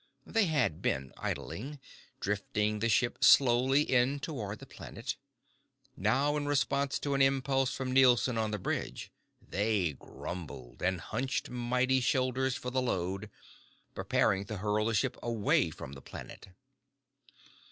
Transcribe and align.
They 0.25 0.47
had 0.47 0.81
been 0.81 1.13
idling, 1.15 1.79
drifting 2.19 2.79
the 2.79 2.89
ship 2.89 3.23
slowly 3.23 3.83
in 3.83 4.19
toward 4.19 4.57
the 4.57 4.65
planet. 4.65 5.15
Now, 5.95 6.35
in 6.37 6.47
response 6.47 6.97
to 6.97 7.13
an 7.13 7.21
impulse 7.21 7.71
from 7.71 7.91
Nielson 7.93 8.35
on 8.35 8.49
the 8.49 8.57
bridge, 8.57 9.11
they 9.39 9.93
grumbled, 9.93 10.81
and 10.81 11.01
hunching 11.01 11.53
mighty 11.53 11.99
shoulders 12.01 12.55
for 12.55 12.71
the 12.71 12.81
load, 12.81 13.29
prepared 13.93 14.47
to 14.47 14.57
hurl 14.57 14.85
the 14.87 14.95
ship 14.95 15.17
away 15.21 15.69
from 15.69 15.91
the 15.91 16.01
planet. 16.01 16.47